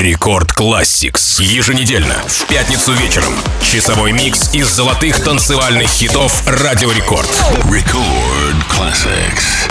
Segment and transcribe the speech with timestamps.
[0.00, 1.42] Record Classix.
[1.42, 3.34] Еженедельно, в пятницу вечером.
[3.60, 7.28] Часовой микс из золотых танцевальных хитов Радио Рекорд.
[7.64, 9.70] Record Classix.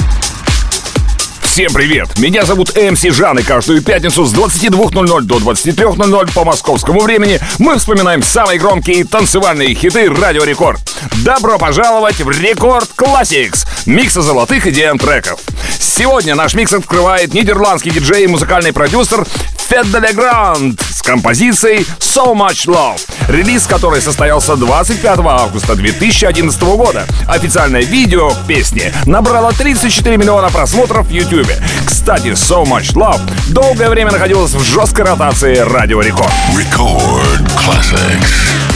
[1.41, 2.19] Всем привет!
[2.19, 7.79] Меня зовут MC Жан, и каждую пятницу с 22.00 до 23.00 по московскому времени мы
[7.79, 10.79] вспоминаем самые громкие танцевальные хиты Радио Рекорд.
[11.23, 15.39] Добро пожаловать в Record Classix, микс золотых EDM треков.
[15.79, 19.25] Сегодня наш микс открывает нидерландский диджей и музыкальный продюсер
[19.69, 27.05] Федде Легранд с композицией So Much Love, релиз которой состоялся 25 августа 2011 года.
[27.27, 31.51] Официальное видео песни набрало 34 миллиона просмотров в YouTube.
[31.85, 36.33] Кстати, So Much Love долгое время находилась в жесткой ротации Радио Рекорд.
[36.55, 38.68] Record Classics.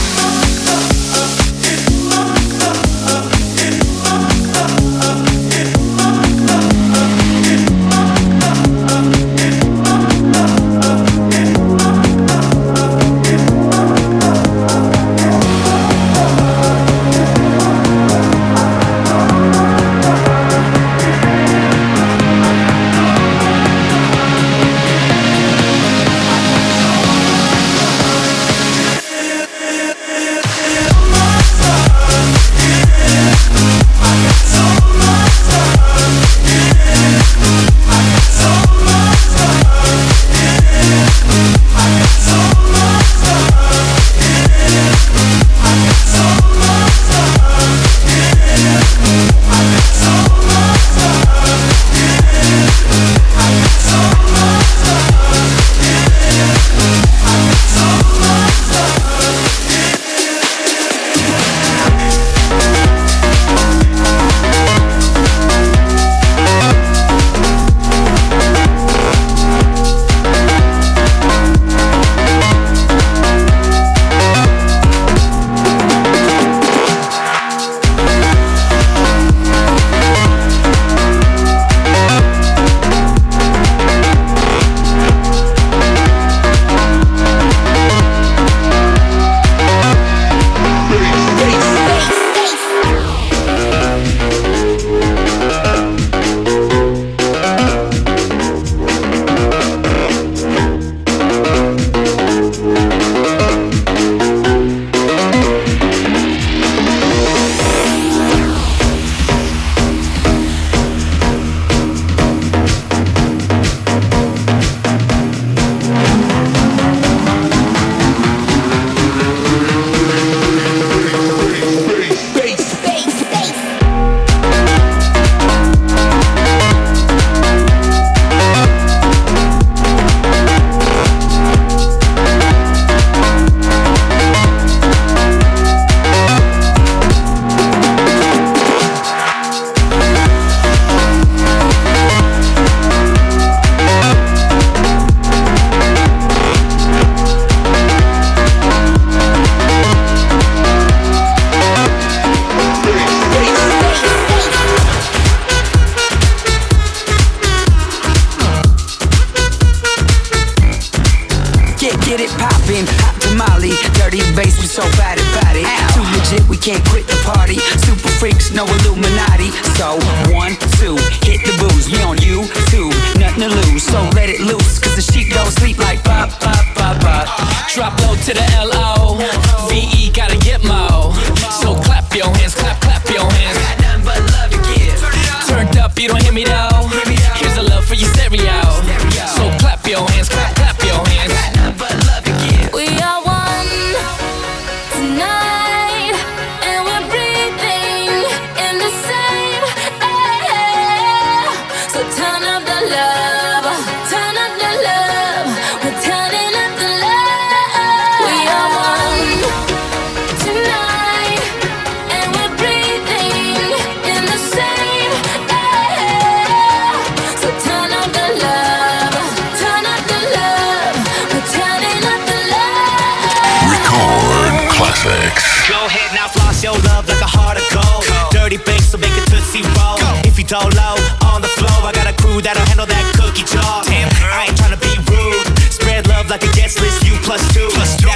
[174.34, 177.70] it loose, cause the sheep don't sleep like pop, pop, pop.
[177.74, 178.83] Drop low to the L.I.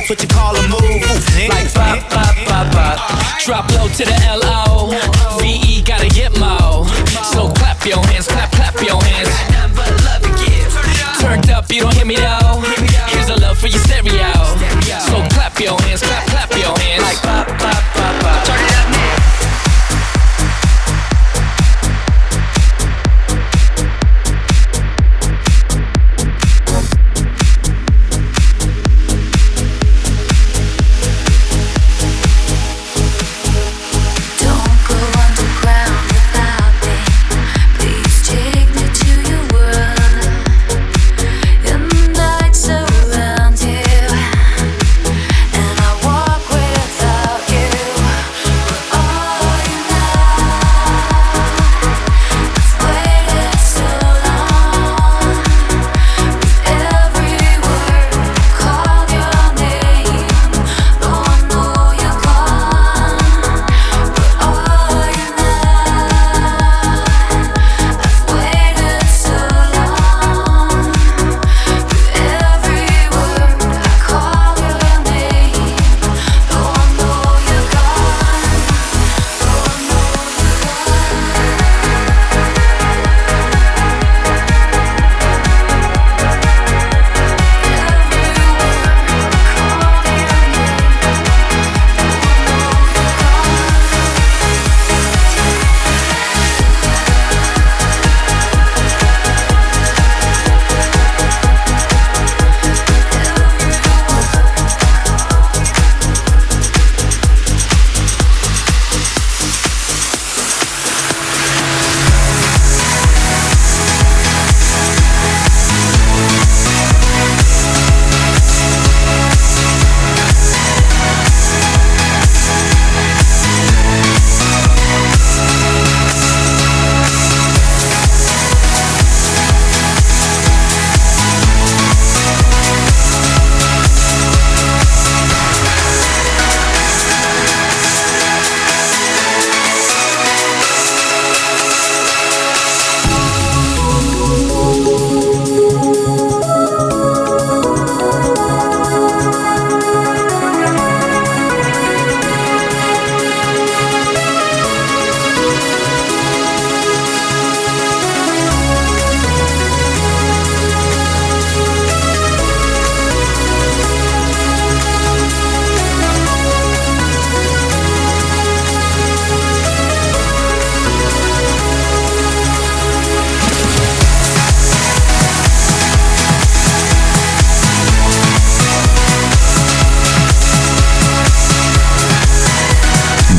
[0.09, 0.79] what you call a move.
[1.49, 3.39] Like pop, pop, pop, pop.
[3.43, 4.66] Drop low to the L.O.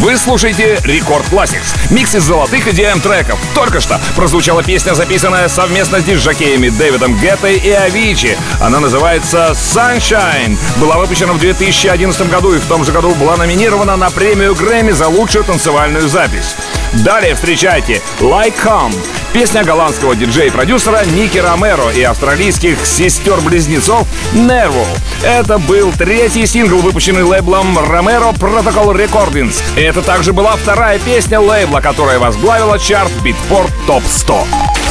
[0.09, 3.39] Вы слушаете Рекорд Classics, микс из золотых EDM треков.
[3.55, 8.35] Только что прозвучала песня, записанная совместно с диджакеями Дэвидом Геттой и Авичи.
[8.59, 10.57] Она называется Sunshine.
[10.81, 14.93] Была выпущена в 2011 году и в том же году была номинирована на премию Грэмми
[14.93, 16.57] за лучшую танцевальную запись.
[17.05, 18.95] Далее встречайте Like Home.
[19.39, 24.05] Песня голландского диджея-продюсера Ники Ромеро и австралийских сестер-близнецов
[24.35, 24.85] Nervo.
[25.23, 29.63] Это был третий сингл, выпущенный лейблом Romero Protocol Recordings.
[29.77, 34.45] Это также была вторая песня лейбла, которая возглавила чарт Beatport Top 100.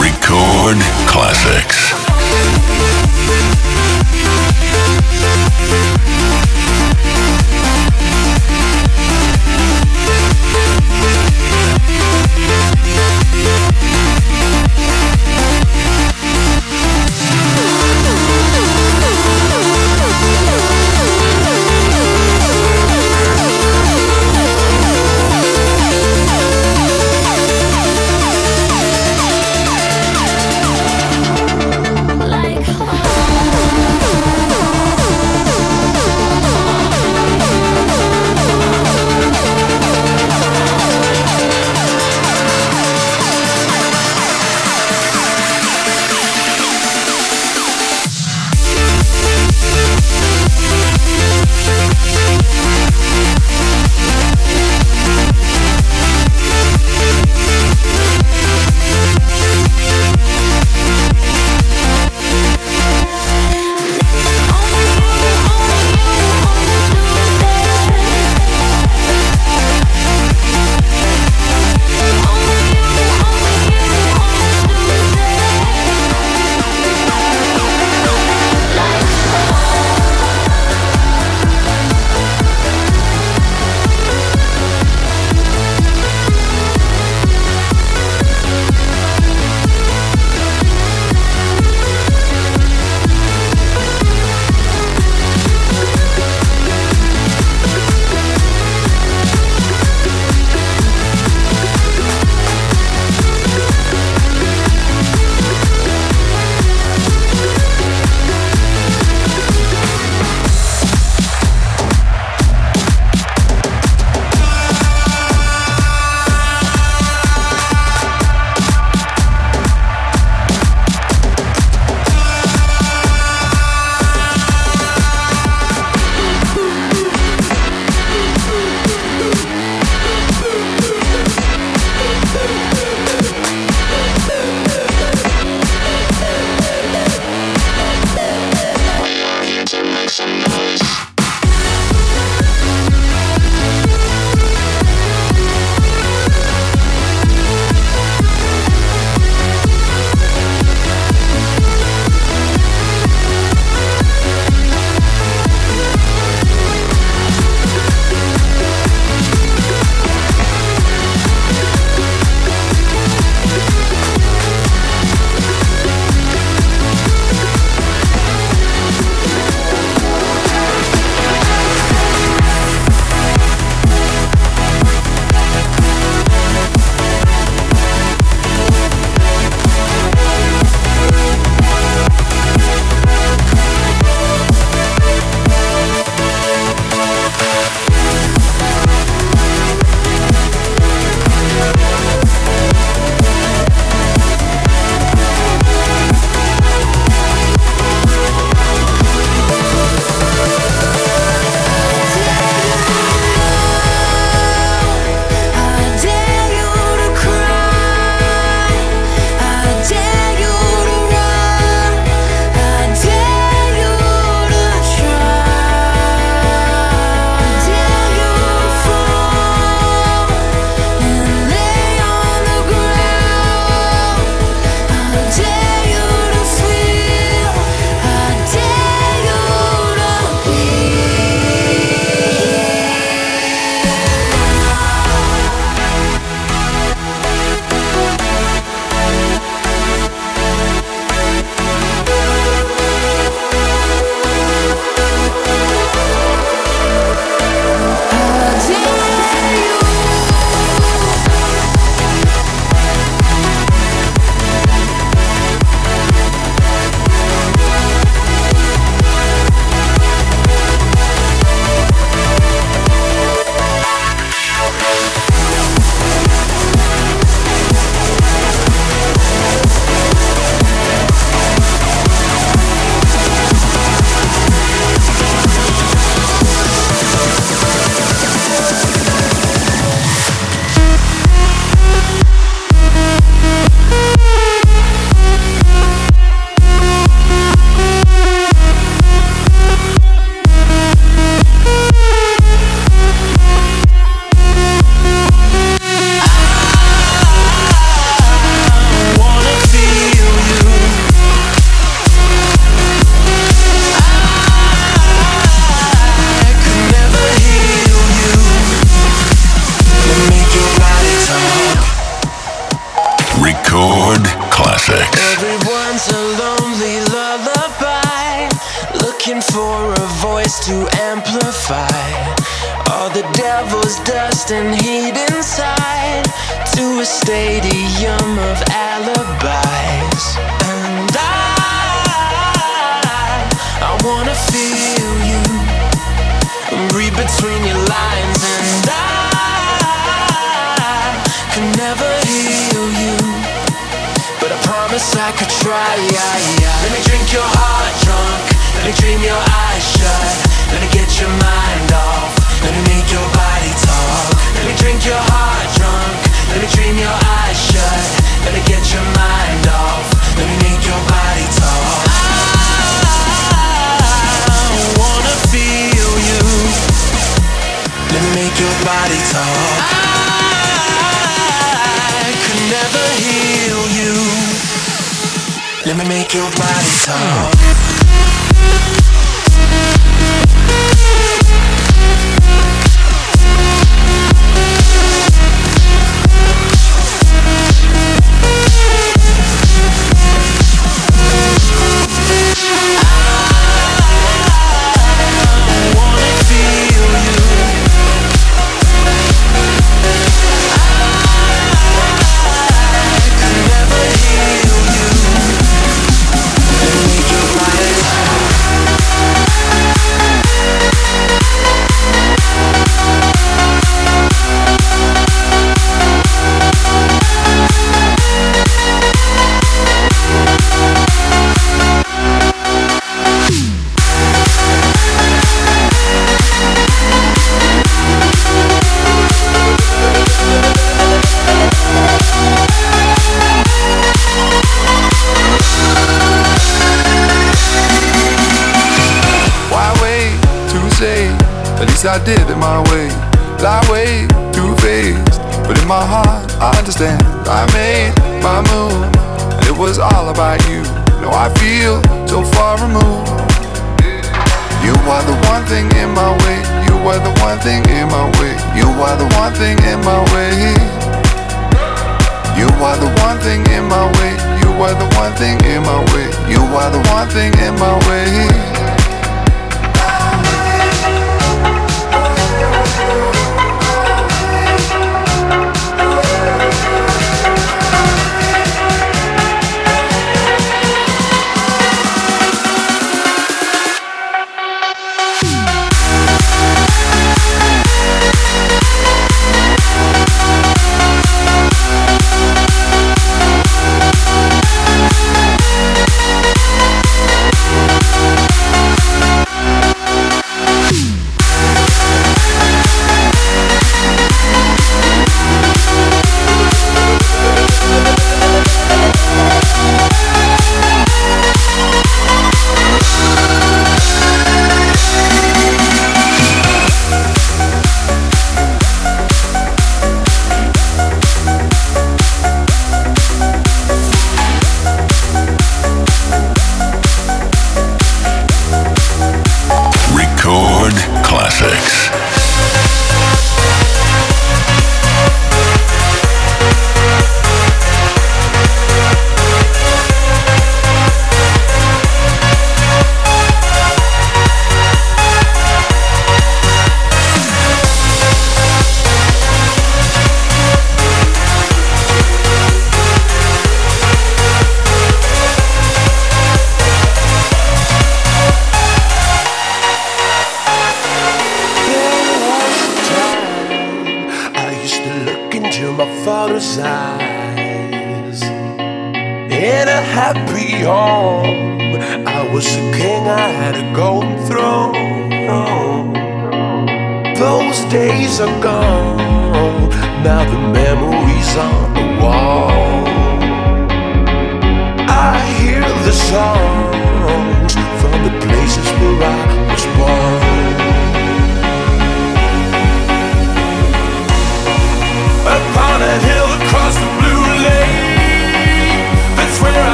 [0.00, 2.09] Record classics.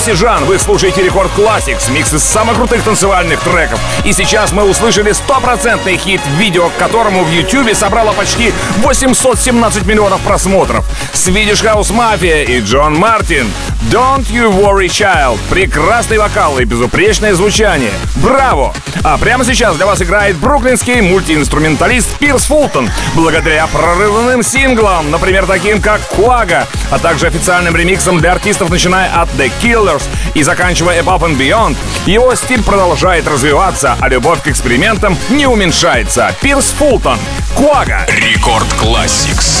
[0.00, 0.44] MC Жан.
[0.46, 3.78] Вы слушаете Record Classix, микс из самых крутых танцевальных треков.
[4.06, 10.22] И сейчас мы услышали стопроцентный хит, видео к которому в YouTube собрало почти 817 миллионов
[10.22, 10.86] просмотров.
[11.12, 13.46] Swedish House Mafia и Джон Мартин.
[13.88, 15.38] Don't You Worry Child.
[15.48, 17.92] Прекрасный вокал и безупречное звучание.
[18.16, 18.74] Браво!
[19.02, 22.90] А прямо сейчас для вас играет бруклинский мультиинструменталист Пирс Фултон.
[23.14, 29.30] Благодаря прорывным синглам, например, таким как Quagga, а также официальным ремиксам для артистов, начиная от
[29.30, 30.02] The Killers
[30.34, 36.34] и заканчивая Above and Beyond, его стиль продолжает развиваться, а любовь к экспериментам не уменьшается.
[36.42, 37.18] Пирс Фултон.
[37.56, 38.06] Quagga.
[38.14, 39.59] Record Classix.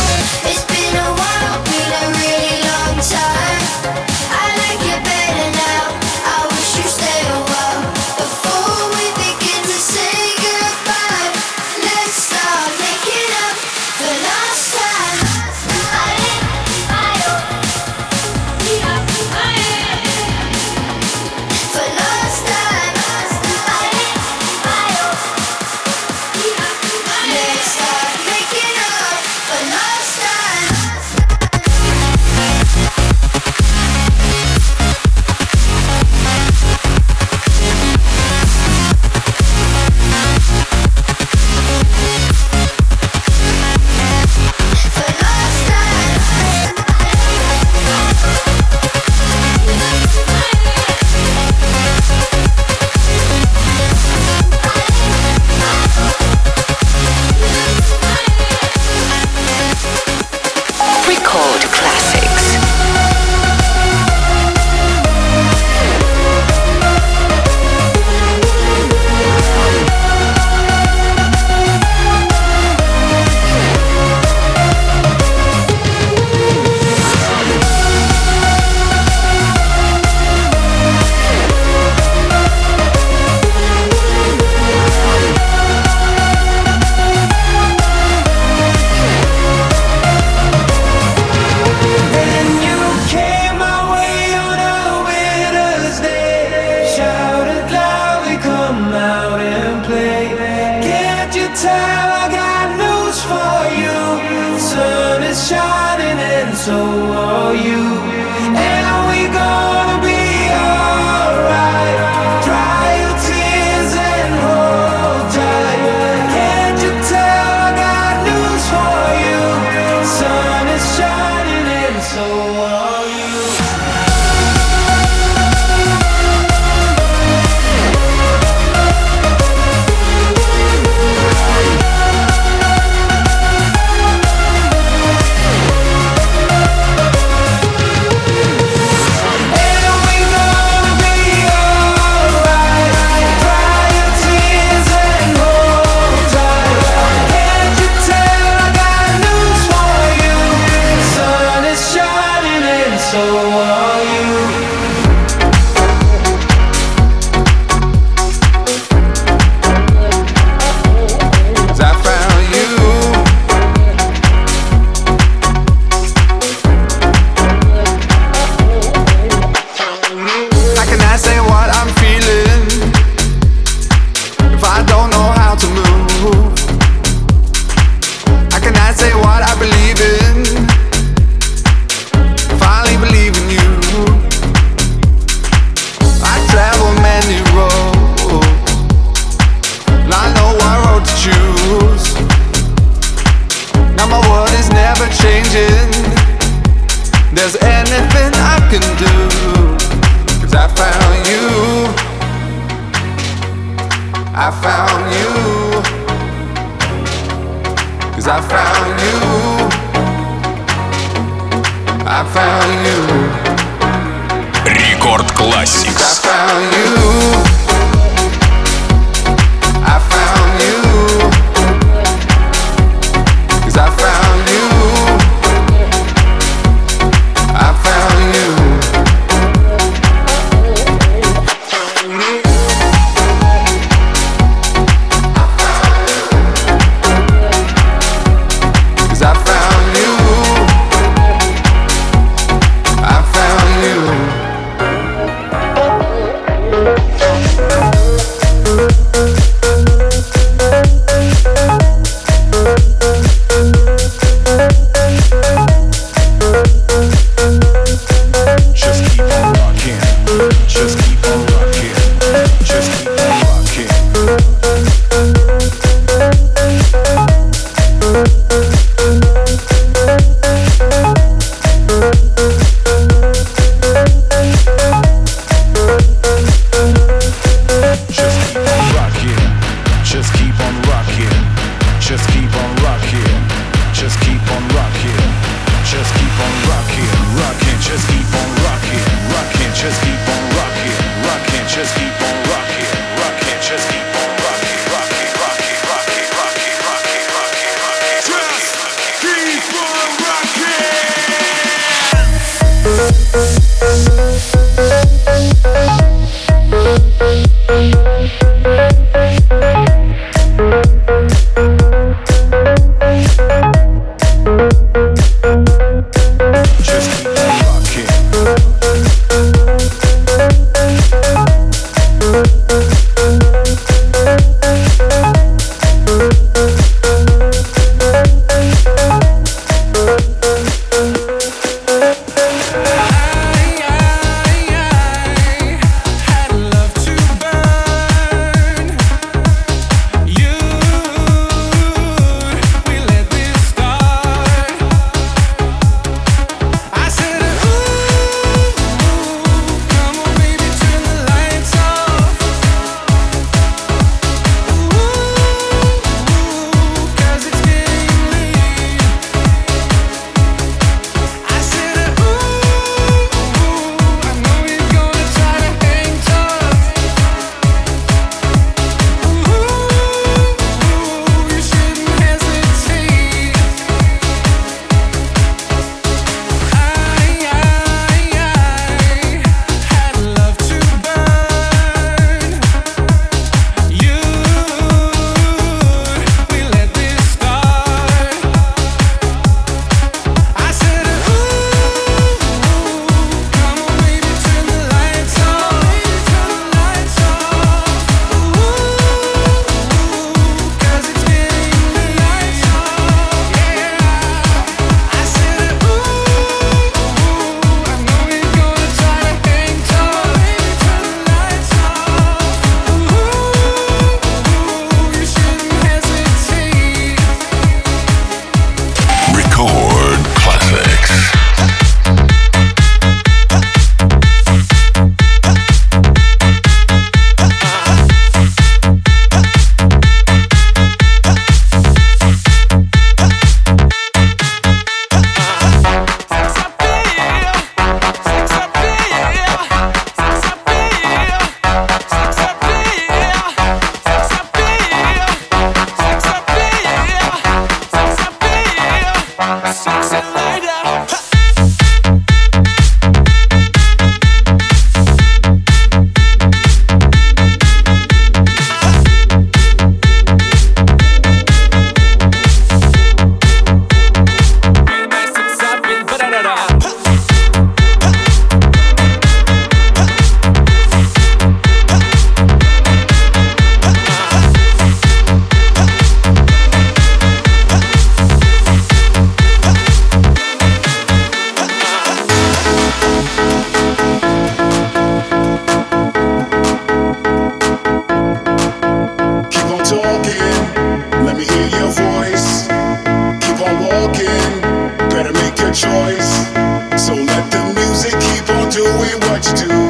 [499.40, 499.89] much do?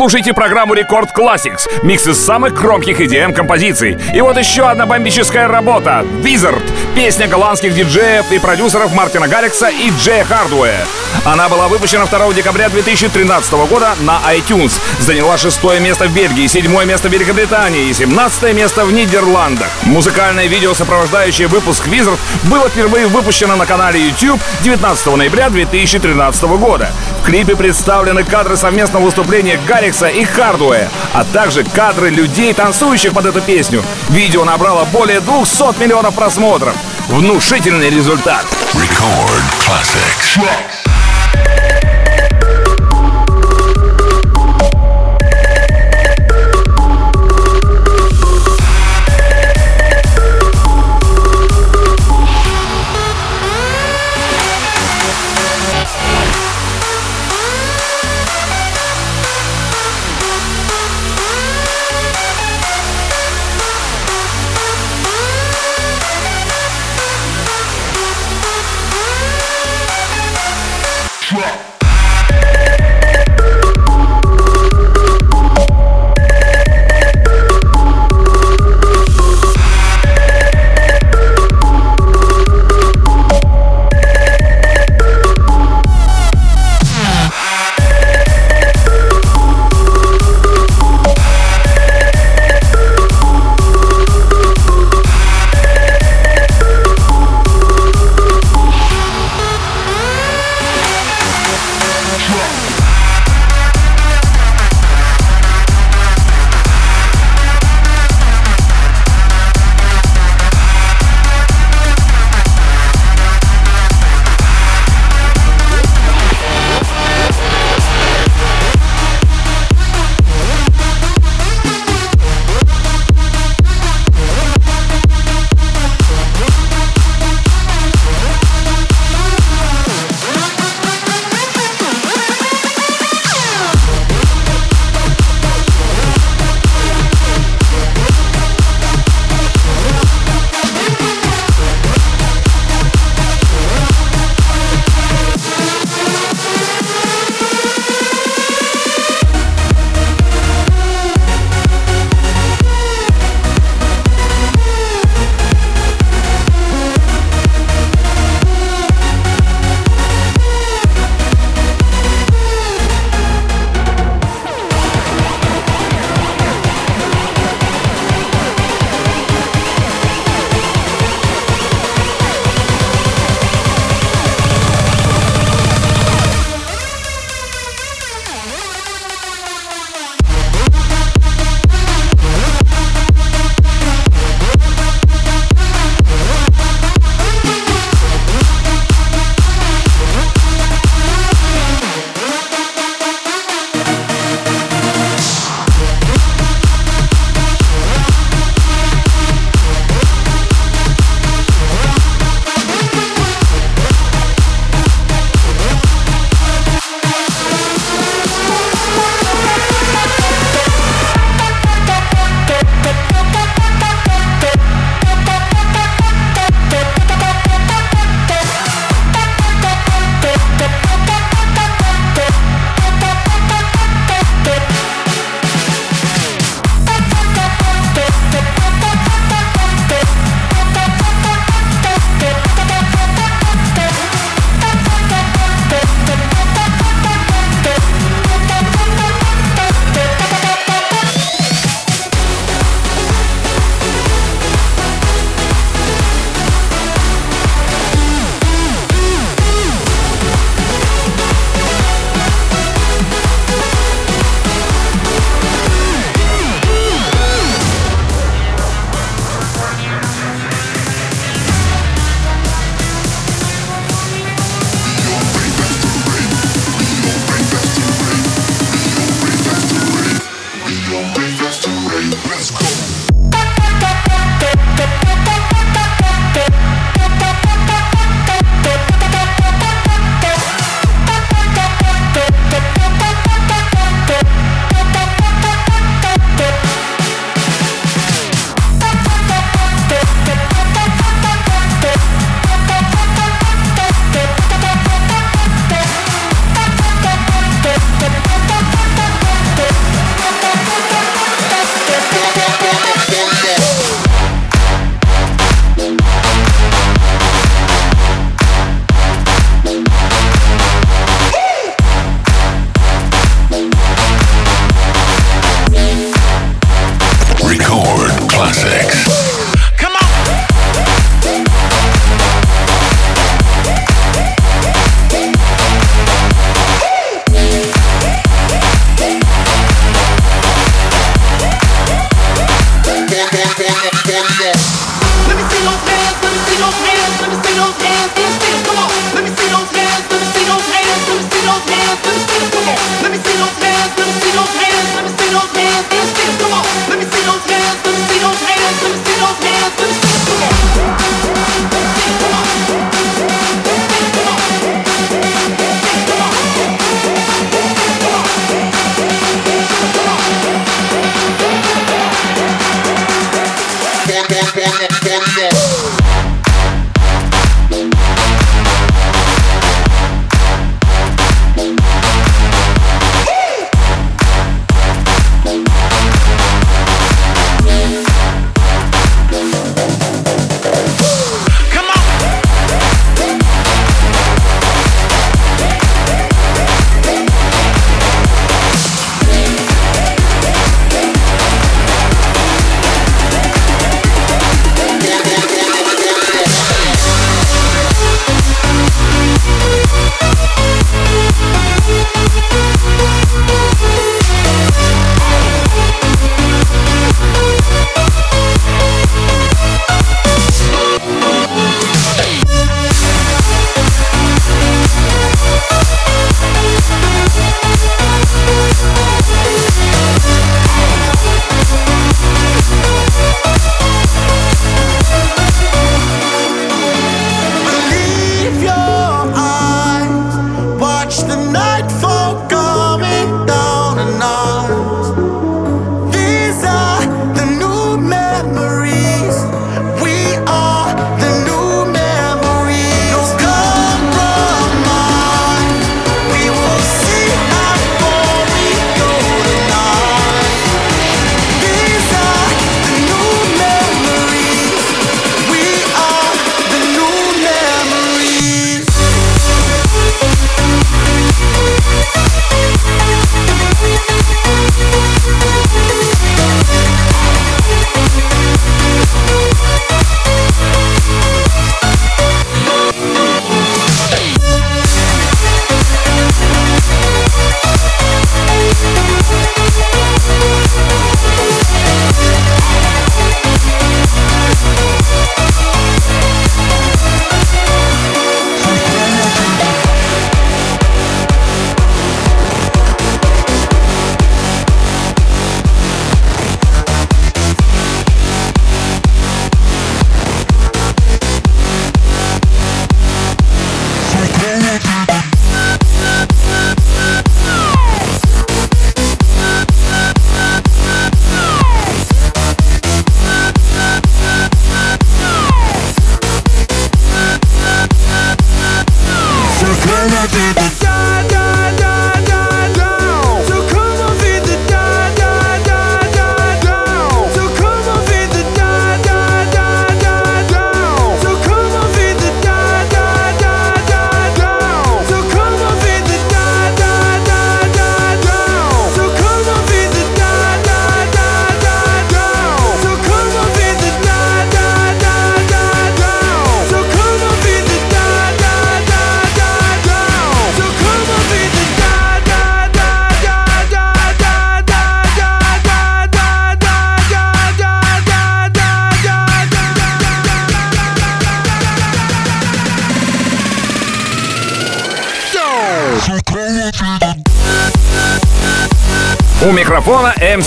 [0.00, 3.98] Вы слушаете программу Рекорд Classics, микс из самых громких EDM композиций.
[4.14, 6.62] И вот еще одна бомбическая работа— Wizard,
[6.96, 10.86] песня голландских диджеев и продюсеров Мартина Гаррикса и Джея Хардуэя.
[11.26, 16.86] Она была выпущена 2 декабря 2013 года на iTunes, заняла шестое место в Бельгии, седьмое
[16.86, 19.68] место в Великобритании и 17 место в Нидерландах.
[19.82, 26.90] Музыкальное видео, сопровождающее выпуск Wizard, было впервые выпущено на канале YouTube 19 ноября 2013 года.
[27.24, 33.40] Клипе представлены кадры совместного выступления Гаррикса и Хардуэя, а также кадры людей, танцующих под эту
[33.40, 33.82] песню.
[34.08, 36.74] Видео набрало более 200 миллионов просмотров.
[37.08, 38.46] Внушительный результат.
[38.74, 40.38] Record classics.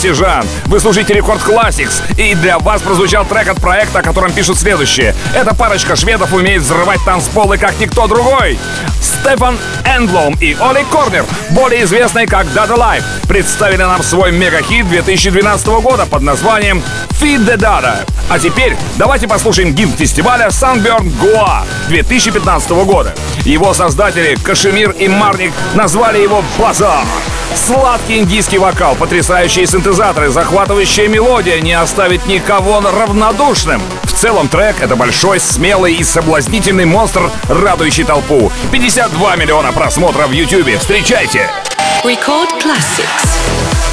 [0.04, 0.46] Микрофона МС Жан.
[0.66, 2.02] Вы слушаете Рекорд Classics.
[2.18, 5.16] И для вас прозвучал трек от проекта, о котором пишут следующее.
[5.34, 8.60] Эта парочка шведов умеет взрывать танцполы, как никто другой.
[9.02, 15.68] Стефан Эндлом и Оли Корнер, более известные как Dada Life, представили нам свой мега-хит 2012
[15.68, 16.82] года под названием
[17.22, 17.98] Feed the Dada.
[18.30, 23.14] А теперь давайте послушаем гимн фестиваля Sunburn Goa 2015 года.
[23.46, 27.04] Его создатели Кашемир и Марник назвали его «Базар».
[27.56, 33.82] Сладкий индийский вокал, потрясающие синтезаторы, захватывающая мелодия не оставит никого равнодушным.
[34.04, 38.52] В целом трек— это большой, смелый и соблазнительный монстр, радующий толпу.
[38.72, 40.78] 52 миллиона просмотров в Ютьюбе.
[40.78, 41.50] Встречайте!
[42.04, 43.93] Record Classics.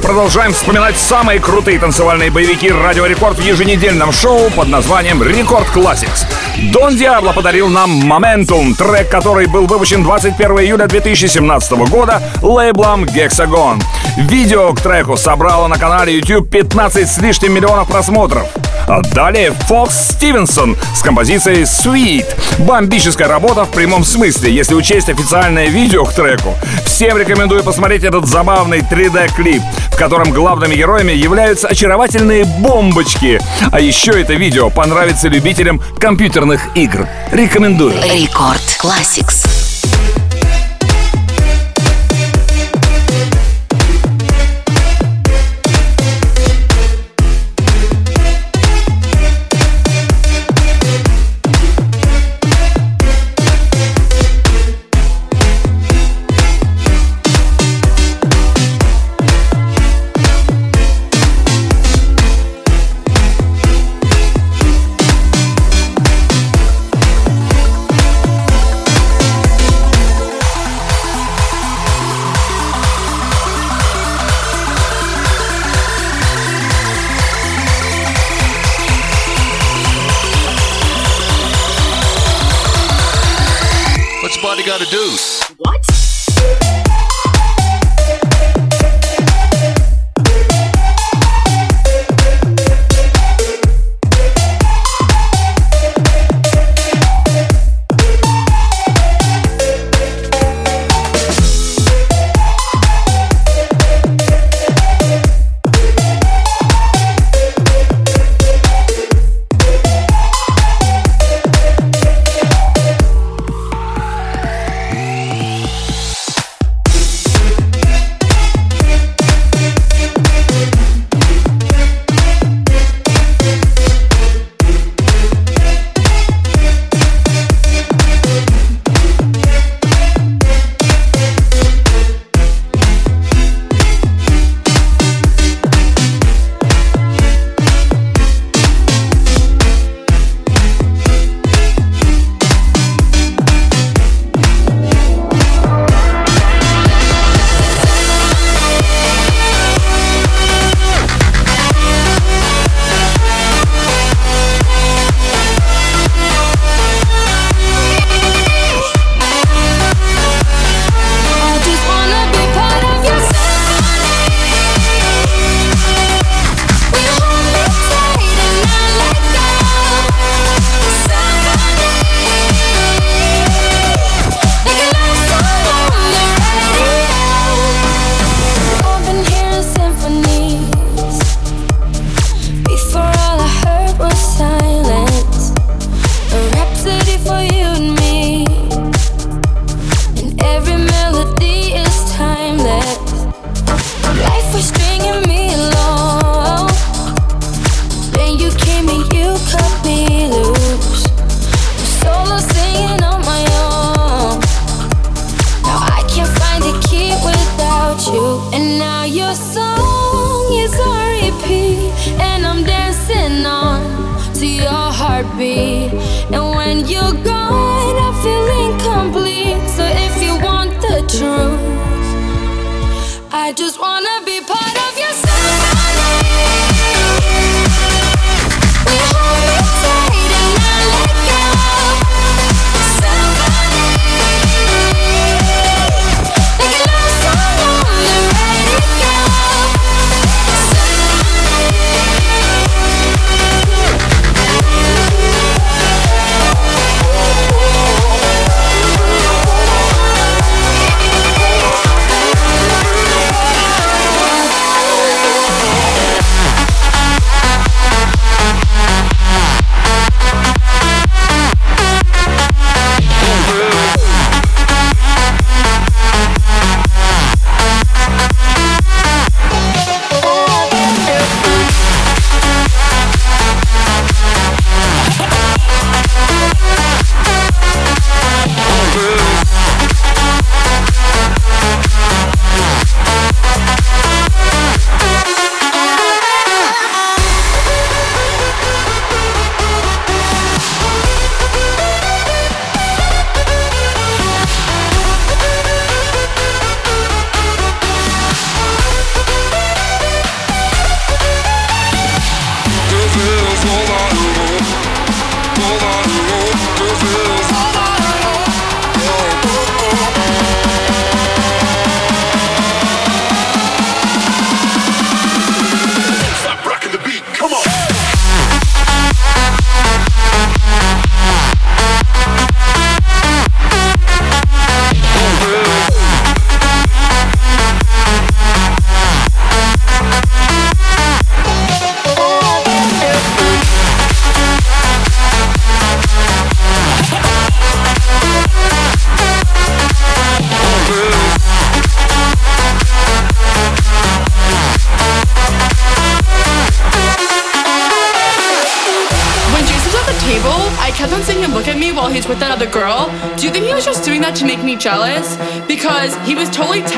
[0.00, 6.26] продолжаем вспоминать самые крутые танцевальные боевики «Радио Рекорд» в еженедельном шоу под названием «Record Classix».
[6.72, 13.80] Don Diablo подарил нам «Momentum», трек, который был выпущен 21 июля 2017 года лейблом «Hexagon».
[14.16, 18.46] Видео к треку собрало на канале YouTube 15 с лишним миллионов просмотров.
[18.88, 22.24] А Далее Fox Stevenson с композицией Sweets.
[22.60, 26.54] Бомбическая работа в прямом смысле, если учесть официальное видео к треку.
[26.86, 29.60] Всем рекомендую посмотреть этот забавный 3D-клип,
[29.92, 33.40] в котором главными героями являются очаровательные бомбочки.
[33.70, 37.06] А еще это видео понравится любителям компьютерных игр.
[37.30, 37.92] Рекомендую.
[37.92, 39.67] Рекорд Classics.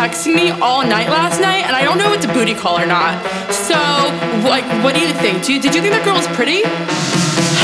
[0.00, 2.80] Texting me all night last night, and I don't know if it's a booty call
[2.80, 3.20] or not.
[3.52, 3.76] So,
[4.48, 5.44] like, what do you think?
[5.44, 6.64] Do you, did you think that girl was pretty?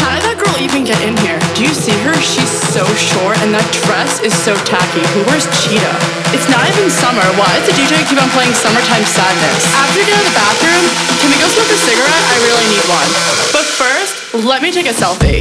[0.04, 1.40] How did that girl even get in here?
[1.56, 2.12] Do you see her?
[2.20, 5.00] She's so short, and that dress is so tacky.
[5.16, 5.96] Who wears cheetah?
[6.36, 7.24] It's not even summer.
[7.40, 9.72] Why does the DJ keep on playing Summertime Sadness?
[9.72, 10.84] After we get out of the bathroom,
[11.24, 12.20] can we go smoke a cigarette?
[12.20, 13.08] I really need one.
[13.48, 15.40] But first, let me take a selfie.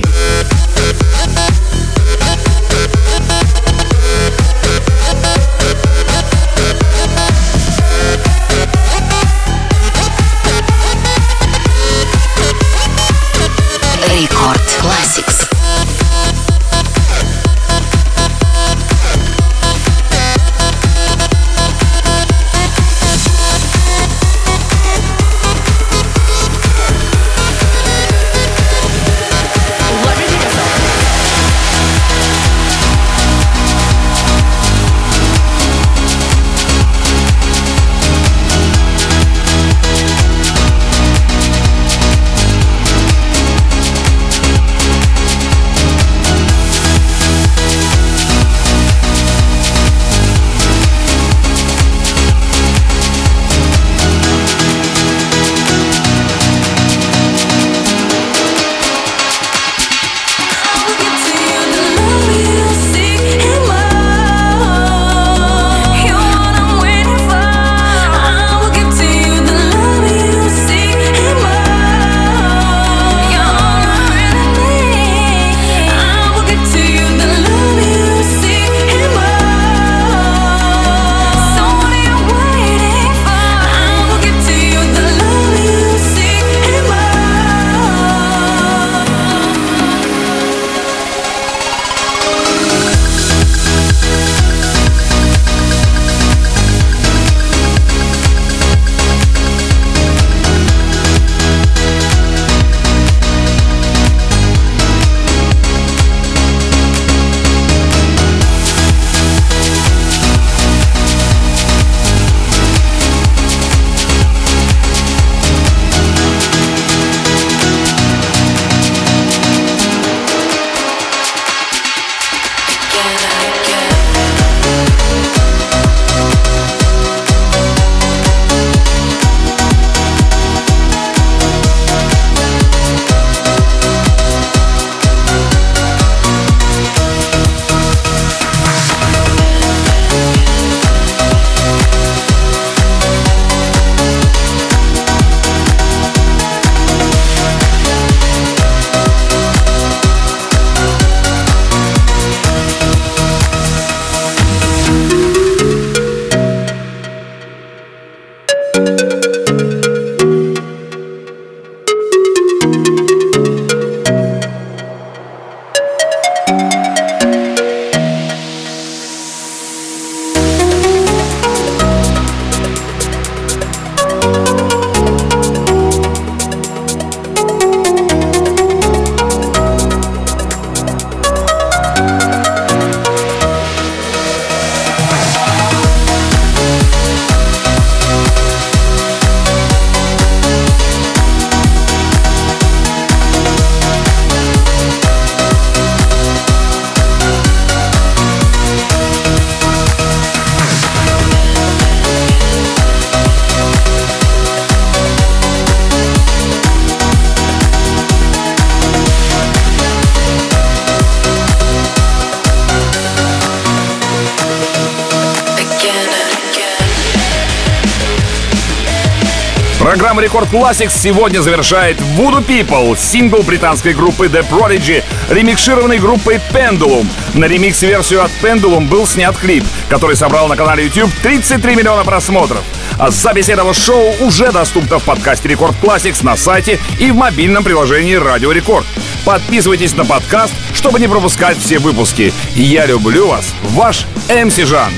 [219.86, 227.06] Программа Record Classix сегодня завершает Voodoo People, сингл британской группы The Prodigy, ремикшированный группой Pendulum.
[227.36, 232.64] На ремикс-версию от Pendulum был снят клип, который собрал на канале YouTube 33 миллиона просмотров.
[232.98, 237.64] А запись этого шоу уже доступна в подкасте Record Classix на сайте и в мобильном
[237.64, 238.88] приложении Радио Рекорд.
[239.24, 242.34] Подписывайтесь на подкаст, чтобы не пропускать все выпуски.
[242.56, 244.92] Я люблю вас, ваш MC Жан.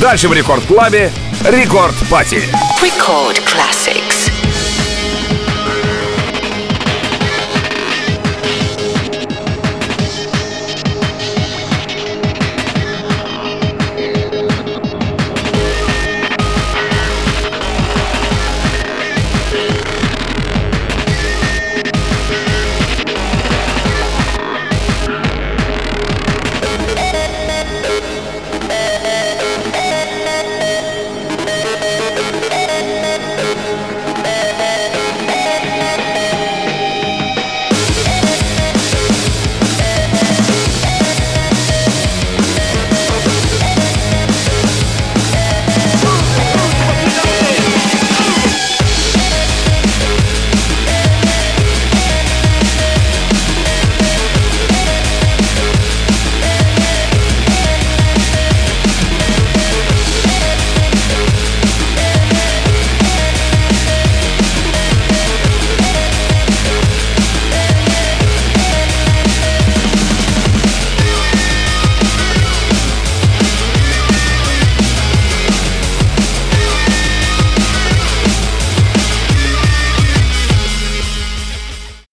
[0.00, 1.12] Дальше в Рекорд Клабе
[1.44, 2.42] Рекорд Пати.
[2.80, 4.13] Record Classics.